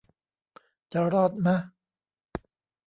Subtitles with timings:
[0.91, 1.55] จะรอดมะ